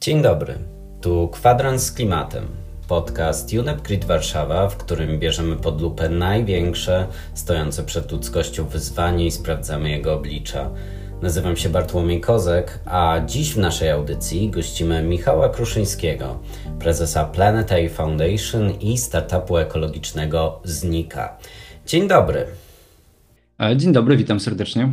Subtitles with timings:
[0.00, 0.58] Dzień dobry,
[1.00, 2.46] tu Kwadrans z Klimatem,
[2.88, 9.30] podcast UNEP Grid Warszawa, w którym bierzemy pod lupę największe stojące przed ludzkością wyzwanie i
[9.30, 10.70] sprawdzamy jego oblicza.
[11.22, 16.38] Nazywam się Bartłomiej Kozek, a dziś w naszej audycji gościmy Michała Kruszyńskiego,
[16.78, 21.36] prezesa Planet A Foundation i startupu ekologicznego Znika.
[21.86, 22.46] Dzień dobry.
[23.60, 24.92] E, dzień dobry, witam serdecznie.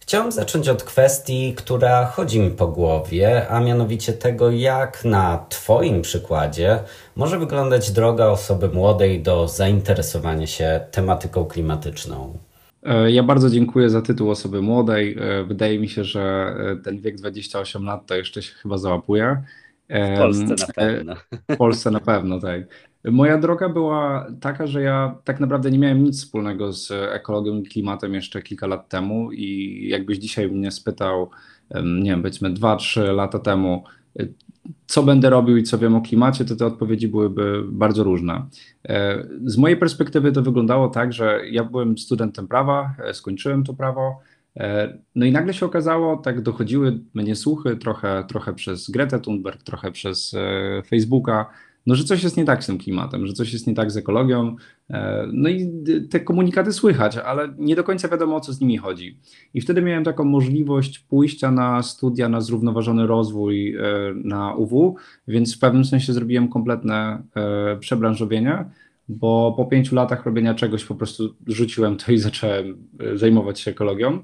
[0.00, 6.02] Chciałem zacząć od kwestii, która chodzi mi po głowie, a mianowicie tego, jak na Twoim
[6.02, 6.78] przykładzie
[7.16, 12.38] może wyglądać droga osoby młodej do zainteresowania się tematyką klimatyczną.
[12.82, 15.16] E, ja bardzo dziękuję za tytuł osoby młodej.
[15.20, 19.42] E, wydaje mi się, że e, ten wiek 28 lat to jeszcze się chyba załapuje.
[19.88, 21.14] W Polsce na pewno.
[21.48, 22.62] W Polsce na pewno, tak.
[23.04, 27.62] Moja droga była taka, że ja tak naprawdę nie miałem nic wspólnego z ekologią i
[27.62, 31.30] klimatem jeszcze kilka lat temu i jakbyś dzisiaj mnie spytał,
[31.84, 33.84] nie wiem, powiedzmy 2-3 lata temu,
[34.86, 38.46] co będę robił i co wiem o klimacie, to te odpowiedzi byłyby bardzo różne.
[38.88, 43.74] E, z mojej perspektywy to wyglądało tak, że ja byłem studentem prawa, e, skończyłem to
[43.74, 44.20] prawo,
[44.56, 49.62] e, no i nagle się okazało, tak dochodziły mnie słuchy trochę, trochę przez Gretę Thunberg,
[49.62, 50.36] trochę przez
[50.86, 51.50] Facebooka,
[51.86, 53.96] no, że coś jest nie tak z tym klimatem, że coś jest nie tak z
[53.96, 54.56] ekologią.
[54.90, 55.70] E, no i
[56.10, 59.18] te komunikaty słychać, ale nie do końca wiadomo o co z nimi chodzi.
[59.54, 63.82] I wtedy miałem taką możliwość pójścia na studia na zrównoważony rozwój e,
[64.14, 64.96] na UW,
[65.28, 68.64] więc w pewnym sensie zrobiłem kompletne e, przebranżowienie
[69.12, 74.18] bo po pięciu latach robienia czegoś po prostu rzuciłem to i zacząłem zajmować się ekologią.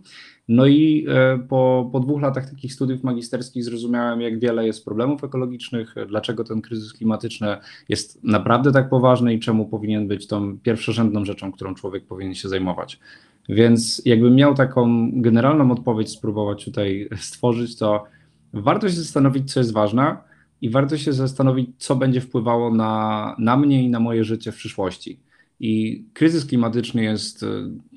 [0.48, 5.24] No i e, po, po dwóch latach takich studiów magisterskich zrozumiałem, jak wiele jest problemów
[5.24, 7.56] ekologicznych, dlaczego ten kryzys klimatyczny
[7.88, 12.48] jest naprawdę tak poważny i czemu powinien być tą pierwszorzędną rzeczą, którą człowiek powinien się
[12.48, 13.00] zajmować.
[13.48, 18.04] Więc jakbym miał taką generalną odpowiedź spróbować tutaj stworzyć, to
[18.52, 20.16] warto się zastanowić, co jest ważne
[20.60, 24.56] i warto się zastanowić, co będzie wpływało na, na mnie i na moje życie w
[24.56, 25.20] przyszłości.
[25.60, 27.46] I kryzys klimatyczny jest e,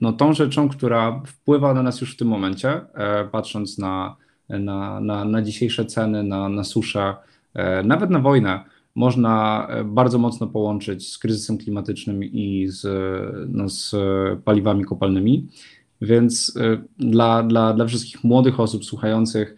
[0.02, 4.16] no, tą rzeczą, która wpływa na nas już w tym momencie, e, patrząc na,
[4.50, 7.16] na, na, na dzisiejsze ceny, na, na suszę,
[7.54, 8.64] e, nawet na wojnę.
[8.96, 12.88] Można bardzo mocno połączyć z kryzysem klimatycznym i z,
[13.50, 13.96] no, z
[14.44, 15.48] paliwami kopalnymi.
[16.02, 16.58] Więc
[16.98, 19.56] dla, dla, dla wszystkich młodych osób słuchających,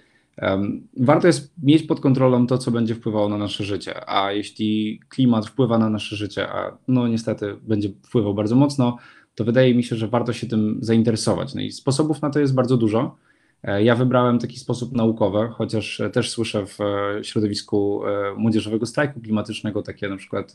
[0.98, 5.48] Warto jest mieć pod kontrolą to, co będzie wpływało na nasze życie, a jeśli klimat
[5.48, 8.98] wpływa na nasze życie, a no niestety będzie wpływał bardzo mocno,
[9.36, 11.56] to wydaje mi się, że warto się tym zainteresować.
[11.56, 13.16] No i sposobów na to jest bardzo dużo.
[13.64, 19.22] E, ja wybrałem taki sposób naukowy, chociaż też słyszę w e, środowisku e, młodzieżowego strajku
[19.22, 20.54] klimatycznego takie na przykład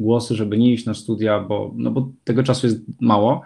[0.00, 3.42] głosy, żeby nie iść na studia, bo, no bo tego czasu jest mało.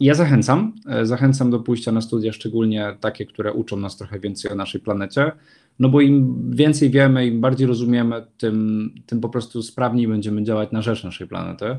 [0.00, 4.52] Ja zachęcam, e, zachęcam do pójścia na studia, szczególnie takie, które uczą nas trochę więcej
[4.52, 5.32] o naszej planecie,
[5.78, 10.72] no bo im więcej wiemy, im bardziej rozumiemy, tym, tym po prostu sprawniej będziemy działać
[10.72, 11.76] na rzecz naszej planety.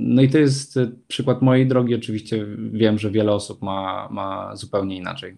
[0.00, 1.94] No i to jest e, przykład mojej drogi.
[1.94, 5.36] Oczywiście wiem, że wiele osób ma, ma zupełnie inaczej.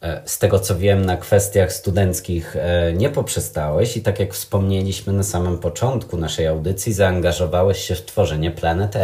[0.00, 2.56] E, z tego co wiem, na kwestiach studenckich
[2.96, 8.50] nie poprzestałeś i tak jak wspomnieliśmy na samym początku naszej audycji, zaangażowałeś się w tworzenie
[8.50, 9.00] Planet A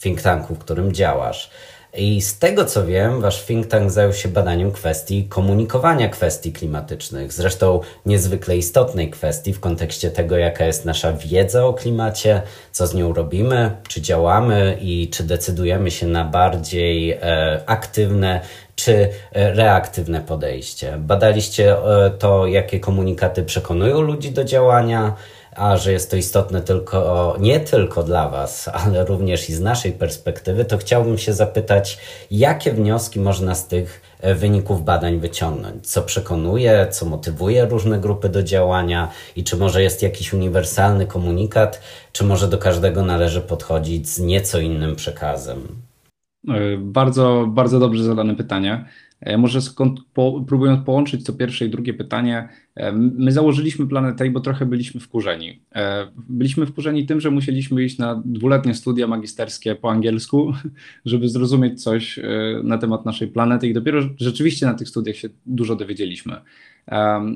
[0.00, 1.50] think tanku, w którym działasz.
[1.96, 7.32] I z tego co wiem, wasz think tank zajął się badaniem kwestii komunikowania kwestii klimatycznych.
[7.32, 12.42] Zresztą niezwykle istotnej kwestii w kontekście tego, jaka jest nasza wiedza o klimacie,
[12.72, 17.18] co z nią robimy, czy działamy i czy decydujemy się na bardziej e,
[17.66, 18.40] aktywne
[18.76, 20.96] czy e, reaktywne podejście.
[20.98, 25.14] Badaliście e, to, jakie komunikaty przekonują ludzi do działania
[25.56, 29.92] a że jest to istotne tylko, nie tylko dla Was, ale również i z naszej
[29.92, 31.98] perspektywy, to chciałbym się zapytać,
[32.30, 35.86] jakie wnioski można z tych e, wyników badań wyciągnąć?
[35.86, 41.80] Co przekonuje, co motywuje różne grupy do działania i czy może jest jakiś uniwersalny komunikat,
[42.12, 45.68] czy może do każdego należy podchodzić z nieco innym przekazem?
[46.48, 48.84] E, bardzo, bardzo dobrze zadane pytanie.
[49.20, 54.22] E, może skąd, po, próbując połączyć to pierwsze i drugie pytanie, e, my założyliśmy Planet
[54.22, 55.60] A, bo trochę byliśmy wkurzeni.
[55.74, 60.52] E, byliśmy wkurzeni tym, że musieliśmy iść na dwuletnie studia magisterskie po angielsku,
[61.04, 62.20] żeby zrozumieć coś
[62.64, 66.36] na temat naszej planety i dopiero rzeczywiście na tych studiach się dużo dowiedzieliśmy.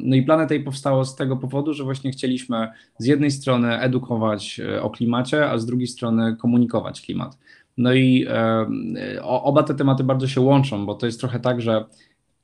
[0.03, 2.69] No i Planet A powstało z tego powodu, że właśnie chcieliśmy
[2.99, 7.39] z jednej strony edukować o klimacie, a z drugiej strony komunikować klimat.
[7.81, 11.85] No i e, oba te tematy bardzo się łączą, bo to jest trochę tak, że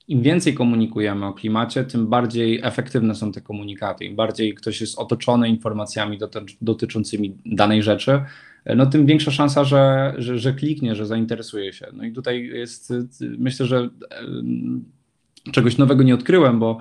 [0.09, 4.05] im więcej komunikujemy o klimacie, tym bardziej efektywne są te komunikaty.
[4.05, 6.19] Im bardziej ktoś jest otoczony informacjami
[6.61, 8.23] dotyczącymi danej rzeczy,
[8.77, 11.87] no tym większa szansa, że, że, że kliknie, że zainteresuje się.
[11.93, 12.93] No i tutaj jest,
[13.39, 13.89] myślę, że
[15.53, 16.81] czegoś nowego nie odkryłem, bo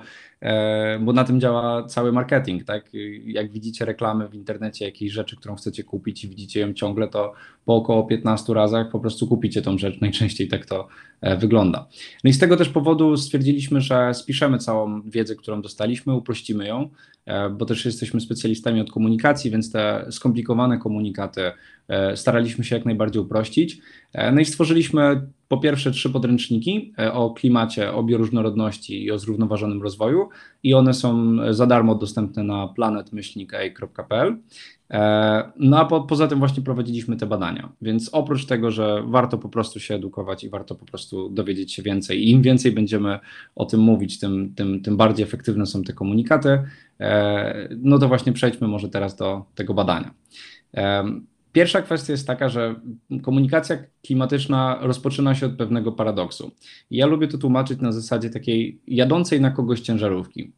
[1.00, 2.90] bo na tym działa cały marketing, tak?
[3.26, 7.32] Jak widzicie reklamy w internecie jakiejś rzeczy, którą chcecie kupić i widzicie ją ciągle, to
[7.64, 10.00] po około 15 razach po prostu kupicie tą rzecz.
[10.00, 10.88] Najczęściej tak to
[11.20, 11.88] e, wygląda.
[12.24, 16.90] No i z tego też powodu stwierdziliśmy, że spiszemy całą wiedzę, którą dostaliśmy, uprościmy ją,
[17.26, 21.40] e, bo też jesteśmy specjalistami od komunikacji, więc te skomplikowane komunikaty
[22.14, 23.78] staraliśmy się jak najbardziej uprościć.
[24.32, 29.82] No i stworzyliśmy po pierwsze trzy podręczniki e, o klimacie, o bioróżnorodności i o zrównoważonym
[29.82, 30.25] rozwoju
[30.62, 34.36] i one są za darmo dostępne na planetmyślnik.pl.
[34.90, 39.38] E, no a po, poza tym właśnie prowadziliśmy te badania, więc oprócz tego, że warto
[39.38, 43.18] po prostu się edukować i warto po prostu dowiedzieć się więcej i im więcej będziemy
[43.54, 46.62] o tym mówić, tym, tym, tym bardziej efektywne są te komunikaty,
[47.00, 50.14] e, no to właśnie przejdźmy może teraz do tego badania.
[51.56, 52.74] Pierwsza kwestia jest taka, że
[53.22, 53.76] komunikacja
[54.06, 56.50] klimatyczna rozpoczyna się od pewnego paradoksu.
[56.90, 60.52] ja lubię to tłumaczyć na zasadzie takiej jadącej na kogoś ciężarówki.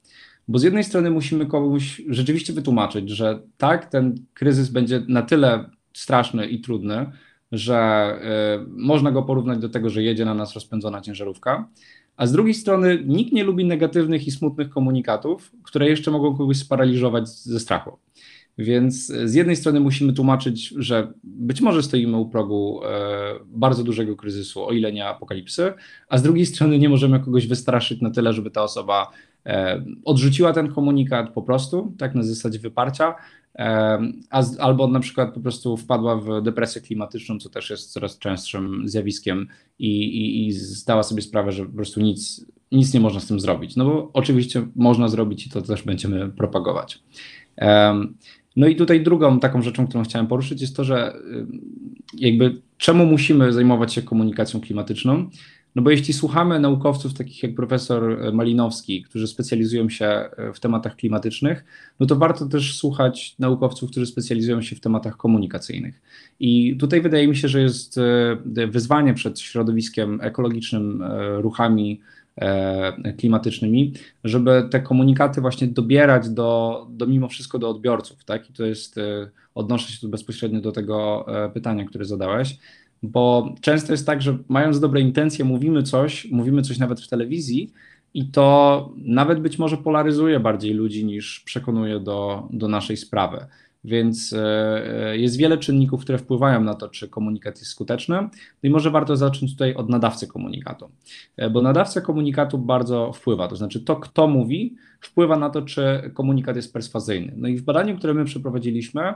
[0.48, 5.70] Bo z jednej strony musimy komuś rzeczywiście wytłumaczyć, że tak, ten kryzys będzie na tyle
[5.92, 7.06] straszny i trudny,
[7.52, 8.12] że
[8.62, 11.68] y, można go porównać do tego, że jedzie na nas rozpędzona ciężarówka.
[12.16, 16.56] A z drugiej strony nikt nie lubi negatywnych i smutnych komunikatów, które jeszcze mogą kogoś
[16.56, 17.98] sparaliżować ze strachu.
[18.58, 22.88] Więc z jednej strony musimy tłumaczyć, że być może stoimy u progu e,
[23.46, 25.72] bardzo dużego kryzysu, o ile nie apokalipsy,
[26.08, 29.10] a z drugiej strony nie możemy kogoś wystraszyć na tyle, żeby ta osoba
[29.46, 33.14] e, odrzuciła ten komunikat po prostu, tak na zasadzie wyparcia,
[33.54, 33.98] e,
[34.30, 38.82] a, albo na przykład po prostu wpadła w depresję klimatyczną, co też jest coraz częstszym
[38.88, 43.26] zjawiskiem i, i, i zdała sobie sprawę, że po prostu nic, nic nie można z
[43.26, 43.76] tym zrobić.
[43.76, 47.02] No bo oczywiście można zrobić i to też będziemy propagować.
[48.56, 51.46] No i tutaj drugą taką rzeczą, którą chciałem poruszyć, jest to, że y,
[52.18, 55.30] jakby czemu musimy zajmować się komunikacją klimatyczną?
[55.74, 60.96] No bo jeśli słuchamy naukowców takich jak profesor Malinowski, którzy specjalizują się y, w tematach
[60.96, 61.64] klimatycznych,
[62.00, 66.02] no to warto też słuchać naukowców, którzy specjalizują się w tematach komunikacyjnych.
[66.40, 67.98] I tutaj wydaje mi się, że jest
[68.56, 71.04] y, wyzwanie przed środowiskiem ekologicznym,
[71.38, 72.00] ruchami
[73.18, 73.92] klimatycznymi,
[74.24, 78.50] żeby te komunikaty właśnie dobierać do, do mimo wszystko do odbiorców, tak?
[78.50, 82.58] I to jest, e, odnoszę się tu bezpośrednio do tego e, pytania, które zadałeś,
[83.02, 87.72] bo często jest tak, że mając dobre intencje, mówimy coś, mówimy coś nawet w telewizji,
[88.14, 93.46] i to nawet być może polaryzuje bardziej ludzi niż przekonuje do, do naszej sprawy.
[93.84, 94.40] Więc e,
[95.10, 98.16] e, jest wiele czynników, które wpływają na to, czy komunikat jest skuteczny.
[98.16, 98.30] No
[98.62, 100.90] i może warto zacząć tutaj od nadawcy komunikatu,
[101.36, 103.48] e, bo nadawca komunikatu bardzo wpływa.
[103.48, 107.32] To znaczy, to kto mówi, wpływa na to, czy komunikat jest perswazyjny.
[107.36, 109.14] No i w badaniu, które my przeprowadziliśmy,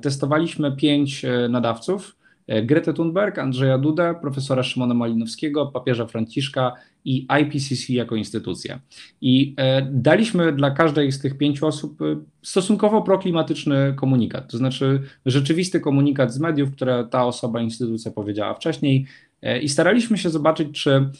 [0.00, 2.16] testowaliśmy pięć nadawców.
[2.62, 6.72] Gretę Thunberg, Andrzeja Dudę, profesora Szymona Malinowskiego, papieża Franciszka
[7.06, 8.80] i IPCC jako instytucję.
[9.20, 12.04] I e, daliśmy dla każdej z tych pięciu osób e,
[12.42, 19.06] stosunkowo proklimatyczny komunikat, to znaczy rzeczywisty komunikat z mediów, które ta osoba, instytucja powiedziała wcześniej.
[19.42, 21.10] E, I staraliśmy się zobaczyć, czy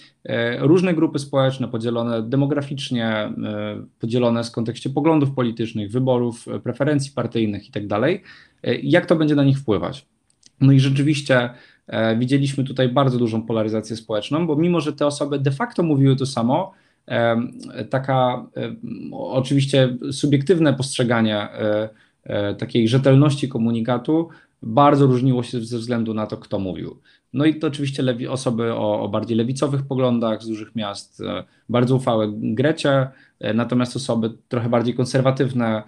[0.59, 3.33] różne grupy społeczne, podzielone demograficznie,
[3.99, 8.11] podzielone w kontekście poglądów politycznych, wyborów, preferencji partyjnych itd., tak
[8.83, 10.07] jak to będzie na nich wpływać.
[10.61, 11.51] No i rzeczywiście
[11.87, 16.17] E, widzieliśmy tutaj bardzo dużą polaryzację społeczną, bo mimo, że te osoby de facto mówiły
[16.17, 16.73] to samo,
[17.07, 17.37] e,
[17.91, 18.77] taka e,
[19.13, 21.49] oczywiście subiektywne postrzeganie
[22.59, 24.29] takiej rzetelności komunikatu
[24.63, 27.01] bardzo różniło się ze względu na to, kto mówił.
[27.33, 31.23] No i to oczywiście lewi, osoby o, o, bardziej lewicowych poglądach z dużych miast
[31.69, 33.09] bardzo ufały Grecie,
[33.55, 35.83] natomiast osoby trochę bardziej konserwatywne,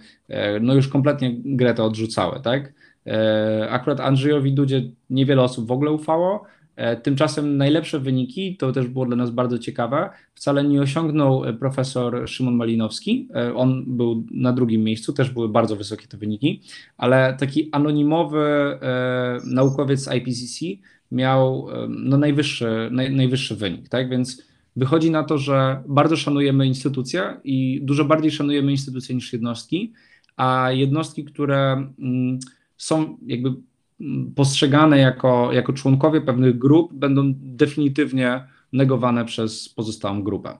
[0.61, 2.73] no już kompletnie Gretę odrzucały, tak?
[3.09, 6.43] E, akurat Andrzejowi Dudzie niewiele osób w ogóle ufało.
[6.75, 11.53] E, tymczasem najlepsze wyniki, to też było dla nas bardzo ciekawe, wcale nie osiągnął e,
[11.53, 13.27] profesor Szymon Malinowski.
[13.55, 16.61] On był na drugim miejscu, też były bardzo wysokie te wyniki,
[16.97, 18.79] ale taki anonimowy
[19.45, 20.65] naukowiec z IPCC
[21.11, 23.89] miał no, najwyższy, naj, najwyższy wynik.
[23.89, 24.09] Tak?
[24.09, 24.43] Więc
[24.75, 29.93] wychodzi na to, że bardzo szanujemy instytucje i dużo bardziej szanujemy instytucje niż jednostki,
[30.37, 31.91] a jednostki, które.
[31.99, 32.39] Mm,
[32.79, 33.53] są jakby
[34.01, 38.43] mm, postrzegane jako, jako członkowie pewnych grup, będą definitywnie
[38.73, 40.57] negowane przez pozostałą grupę.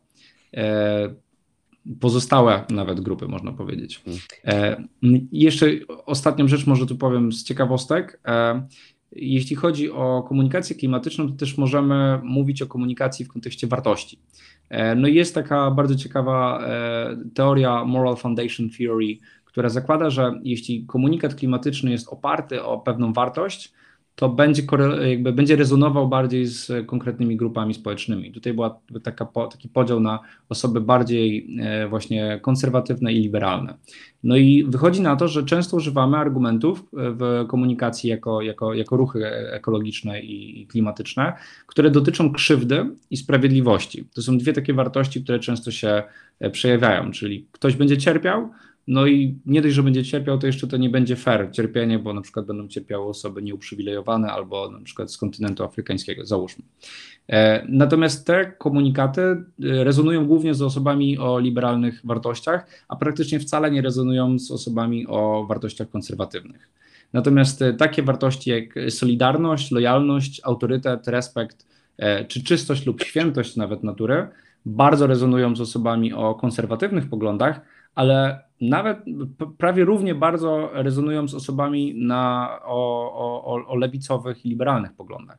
[0.54, 1.16] E,
[2.00, 4.04] pozostałe nawet grupy, można powiedzieć.
[4.46, 4.84] E,
[5.32, 5.68] jeszcze
[6.06, 8.20] ostatnią rzecz może tu powiem z ciekawostek.
[8.28, 8.68] E,
[9.12, 14.20] jeśli chodzi o komunikację klimatyczną, to też możemy mówić o komunikacji w kontekście wartości.
[14.70, 19.18] E, no jest taka bardzo ciekawa e, teoria Moral Foundation Theory,
[19.50, 23.74] która zakłada, że jeśli komunikat klimatyczny jest oparty o pewną wartość,
[24.20, 24.64] to będzie,
[25.10, 28.32] jakby będzie rezonował bardziej z konkretnymi grupami społecznymi.
[28.32, 28.80] Tutaj była
[29.52, 33.78] taki podział na osoby bardziej e, właśnie konserwatywne i liberalne.
[34.24, 39.26] No i wychodzi na to, że często używamy argumentów w komunikacji jako, jako, jako ruchy
[39.52, 41.34] ekologiczne i klimatyczne,
[41.68, 44.06] które dotyczą krzywdy i sprawiedliwości.
[44.14, 46.04] To są dwie takie wartości, które często się
[46.40, 48.50] e, przejawiają, czyli ktoś będzie cierpiał,
[48.90, 52.14] no i nie dość, że będzie cierpiał, to jeszcze to nie będzie fair cierpienie, bo
[52.14, 56.64] na przykład będą cierpiały osoby nieuprzywilejowane albo na przykład z kontynentu afrykańskiego, załóżmy.
[57.30, 63.72] E, natomiast te komunikaty e, rezonują głównie z osobami o liberalnych wartościach, a praktycznie wcale
[63.72, 66.70] nie rezonują z osobami o wartościach konserwatywnych.
[67.14, 71.70] Natomiast e, takie wartości jak solidarność, lojalność, autorytet, respekt,
[72.28, 74.28] czy czystość lub świętość nawet natury
[74.66, 77.62] bardzo rezonują z osobami o konserwatywnych poglądach,
[77.96, 78.98] ale nawet
[79.58, 83.12] prawie równie bardzo rezonują z osobami na, o,
[83.46, 85.38] o, o lewicowych i liberalnych poglądach.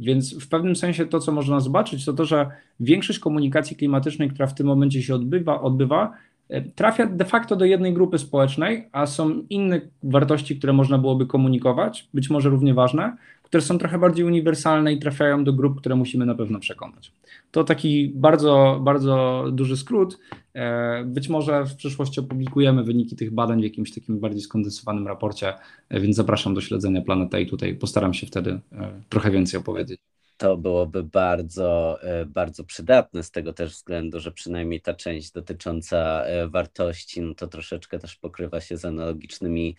[0.00, 2.50] Więc w pewnym sensie to, co można zobaczyć, to to, że
[2.80, 6.12] większość komunikacji klimatycznej, która w tym momencie się odbywa, odbywa
[6.48, 11.26] e, trafia de facto do jednej grupy społecznej, a są inne wartości, które można byłoby
[11.26, 13.16] komunikować, być może równie ważne,
[13.48, 17.12] które są trochę bardziej uniwersalne i trafiają do grup, które musimy na pewno przekonać.
[17.50, 20.18] To taki bardzo, bardzo duży skrót.
[20.54, 25.54] E, być może w przyszłości opublikujemy wyniki tych badań w jakimś takim bardziej skondensowanym raporcie,
[25.88, 30.00] e, więc zapraszam do śledzenia Planeta i tutaj postaram się wtedy e, trochę więcej opowiedzieć
[30.38, 36.24] to byłoby bardzo, e, bardzo przydatne z tego też względu, że przynajmniej ta część dotycząca
[36.24, 39.76] e, wartości, no to troszeczkę też pokrywa się z analogicznymi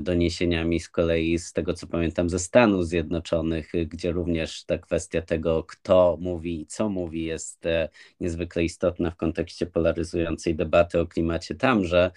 [0.00, 5.64] doniesieniami z kolei z tego, co pamiętam ze Stanów Zjednoczonych, gdzie również ta kwestia tego,
[5.64, 7.88] kto mówi i co mówi, jest e,
[8.20, 12.10] niezwykle istotna w kontekście polaryzującej debaty o klimacie tamże.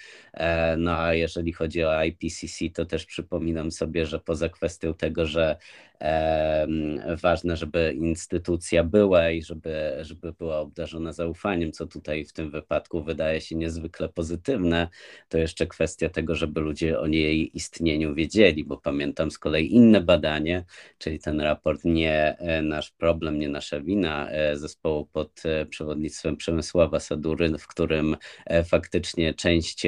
[0.77, 5.57] No a jeżeli chodzi o IPCC, to też przypominam sobie, że poza kwestią tego, że
[7.21, 13.03] ważne, żeby instytucja była i żeby, żeby była obdarzona zaufaniem, co tutaj w tym wypadku
[13.03, 14.87] wydaje się niezwykle pozytywne,
[15.29, 20.01] to jeszcze kwestia tego, żeby ludzie o jej istnieniu wiedzieli, bo pamiętam z kolei inne
[20.01, 20.65] badanie,
[20.97, 26.37] czyli ten raport Nie e, nasz problem, nie nasza wina e, zespołu pod e, przewodnictwem
[26.37, 28.17] Przemysława Sadury, w którym
[28.65, 29.83] faktycznie część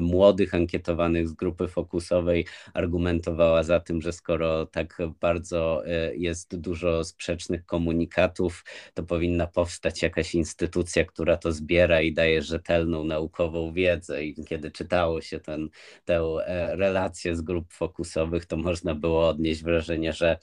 [0.00, 6.56] młodych ankietowanych z grupy fokusowej argumentowała za tym, że skoro tak bardzo bardzo e, jest
[6.56, 8.64] dużo sprzecznych komunikatów,
[8.94, 14.24] to powinna powstać jakaś instytucja, która to zbiera i daje rzetelną naukową wiedzę.
[14.24, 15.68] I kiedy czytało się ten,
[16.04, 20.38] tę e, relację z grup fokusowych, to można było odnieść wrażenie, że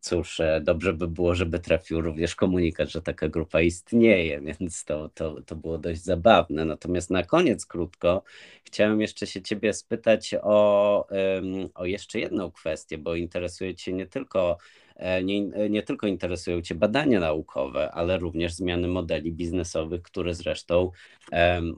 [0.00, 5.08] cóż, e, dobrze by było, żeby trafił również komunikat, że taka grupa istnieje, więc to,
[5.08, 6.64] to, to było dość zabawne.
[6.64, 8.22] Natomiast na koniec krótko
[8.64, 11.08] chciałem jeszcze się Ciebie spytać o,
[11.74, 14.47] o jeszcze jedną kwestię, bo interesuje Cię nie tylko
[14.98, 15.40] E, nie,
[15.70, 20.90] nie tylko interesują Cię badania naukowe, ale również zmiany modeli biznesowych, które zresztą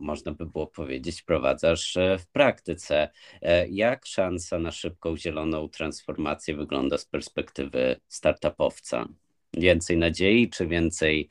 [0.00, 3.08] można by było powiedzieć wprowadzasz e, w praktyce.
[3.42, 9.08] E, jak szansa na szybką zieloną transformację wygląda z perspektywy startupowca?
[9.54, 11.28] Więcej nadziei czy więcej,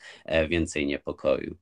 [0.50, 1.58] więcej niepokoju?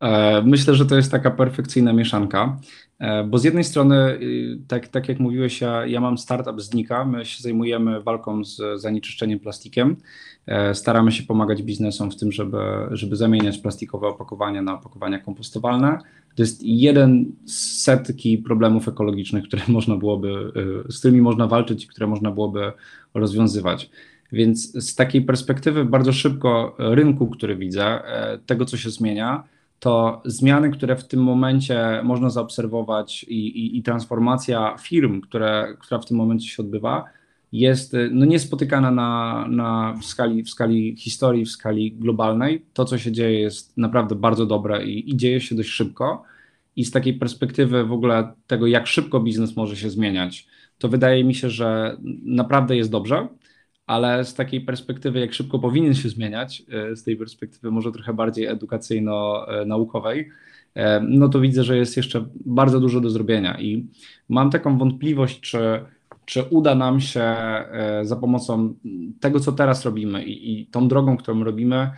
[0.00, 2.58] E, myślę, że to jest taka perfekcyjna mieszanka,
[2.98, 6.74] e, bo z jednej strony, y, tak, tak jak mówiłeś, ja, ja mam startup z
[6.74, 9.96] Nika, my się zajmujemy walką z zanieczyszczeniem plastikiem,
[10.46, 12.58] e, staramy się pomagać biznesom w tym, żeby,
[12.90, 15.98] żeby zamieniać plastikowe opakowania na opakowania kompostowalne.
[16.34, 20.52] To jest jeden z setki problemów ekologicznych, które można byłoby,
[20.88, 22.72] z którymi można walczyć i które można byłoby
[23.14, 23.90] rozwiązywać.
[24.32, 28.00] Więc z takiej perspektywy bardzo szybko rynku, który widzę,
[28.46, 29.44] tego co się zmienia,
[29.80, 36.00] to zmiany, które w tym momencie można zaobserwować i, i, i transformacja firm, które, która
[36.00, 37.04] w tym momencie się odbywa,
[37.52, 42.64] jest no, niespotykana na, na, w, skali, w skali historii, w skali globalnej.
[42.72, 46.22] To, co się dzieje, jest naprawdę bardzo dobre i, i dzieje się dość szybko.
[46.76, 50.46] I z takiej perspektywy w ogóle tego, jak szybko biznes może się zmieniać,
[50.78, 53.28] to wydaje mi się, że naprawdę jest dobrze
[53.90, 58.14] ale z takiej perspektywy, jak szybko powinien się zmieniać, e, z tej perspektywy może trochę
[58.14, 60.28] bardziej edukacyjno-naukowej,
[60.74, 63.60] e, no to widzę, że jest jeszcze bardzo dużo do zrobienia.
[63.60, 63.86] I
[64.28, 65.58] mam taką wątpliwość, czy,
[66.24, 68.74] czy uda nam się e, za pomocą
[69.20, 71.90] tego, co teraz robimy i, i tą drogą, którą robimy,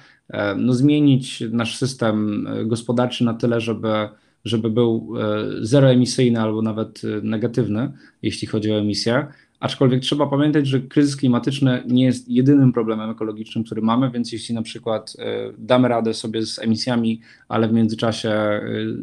[0.57, 4.09] no zmienić nasz system gospodarczy na tyle, żeby
[4.45, 5.15] żeby był
[5.61, 9.27] zeroemisyjny albo nawet negatywny, jeśli chodzi o emisję,
[9.63, 14.55] Aczkolwiek trzeba pamiętać, że kryzys klimatyczny nie jest jedynym problemem ekologicznym, który mamy, więc jeśli
[14.55, 15.17] na przykład
[15.59, 18.61] damy radę sobie z emisjami, ale w międzyczasie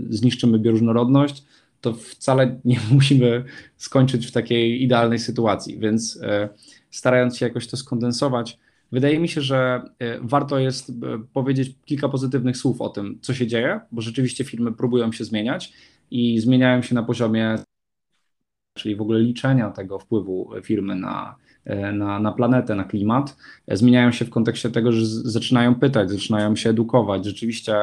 [0.09, 1.43] zniszczymy bioróżnorodność,
[1.81, 3.43] to wcale nie musimy
[3.77, 5.79] skończyć w takiej idealnej sytuacji.
[5.79, 6.19] Więc
[6.91, 8.57] starając się jakoś to skondensować,
[8.91, 10.93] Wydaje mi się, że e, warto jest e,
[11.33, 15.73] powiedzieć kilka pozytywnych słów o tym, co się dzieje, bo rzeczywiście firmy próbują się zmieniać
[16.11, 17.55] i zmieniają się na poziomie,
[18.79, 23.37] czyli w ogóle liczenia tego wpływu firmy na, e, na, na planetę, na klimat.
[23.67, 27.25] Zmieniają się w kontekście tego, że zaczynają pytać, zaczynają się edukować.
[27.25, 27.73] Rzeczywiście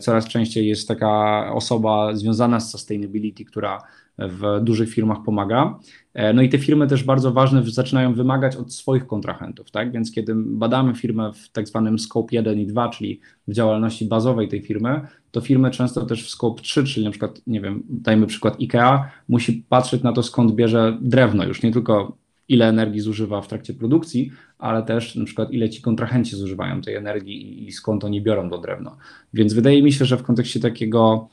[0.00, 3.82] coraz częściej jest taka osoba związana z sustainability, która
[4.18, 5.78] w dużych firmach pomaga.
[6.14, 9.92] E, no i te firmy też bardzo ważne zaczynają wymagać od swoich kontrahentów, tak?
[9.92, 14.48] Więc kiedy badamy firmę w tak zwanym scope 1 i 2, czyli w działalności bazowej
[14.48, 18.26] tej firmy, to firmy często też w scope 3, czyli na przykład, nie wiem, dajmy
[18.26, 22.16] przykład IKEA, musi patrzeć na to skąd bierze drewno, już nie tylko
[22.48, 26.94] ile energii zużywa w trakcie produkcji, ale też na przykład ile ci kontrahenci zużywają tej
[26.94, 28.96] energii i skąd oni biorą to drewno.
[29.34, 31.28] Więc wydaje mi się, że w kontekście takiego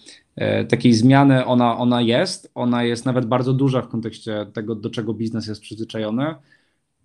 [0.70, 2.52] takiej zmiany ona, ona jest.
[2.56, 6.36] Ona jest nawet bardzo duża w kontekście tego, do czego biznes jest przyzwyczajony,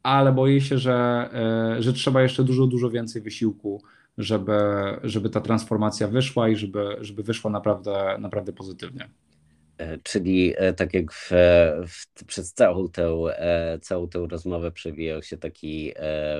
[0.02, 1.28] ale boję się, że,
[1.78, 3.82] e, że trzeba jeszcze dużo, dużo więcej wysiłku,
[4.18, 4.58] żeby,
[5.02, 9.08] żeby ta transformacja wyszła i żeby, żeby wyszła naprawdę, naprawdę pozytywnie.
[9.80, 11.30] E, czyli e, tak jak w,
[11.88, 15.92] w, przez całą tę, e, całą tę rozmowę przewijał się taki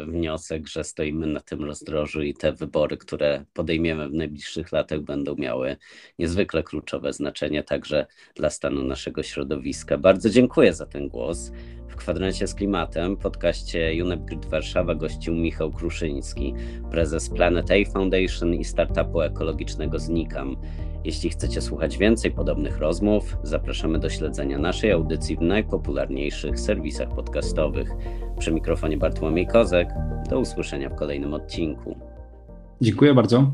[0.07, 5.37] wniosek, że stoimy na tym rozdrożu i te wybory, które podejmiemy w najbliższych latach, będą
[5.37, 5.77] miały
[6.19, 9.99] niezwykle kluczowe znaczenie także dla stanu naszego środowiska.
[9.99, 11.53] Bardzo dziękuję za ten głos.
[11.89, 16.55] W kwadrancie z klimatem, podcaście UNEP Grid Warszawa gościł Michał Kruszyński,
[16.91, 20.57] prezes Planet A Foundation i startupu ekologicznego Znikam.
[21.05, 27.91] Jeśli chcecie słuchać więcej podobnych rozmów, zapraszamy do śledzenia naszej audycji w najpopularniejszych serwisach podcastowych.
[28.39, 29.89] Przy mikrofonie Bartłomiej Kozek.
[30.31, 31.97] Do usłyszenia w kolejnym odcinku.
[32.81, 33.53] Dziękuję bardzo.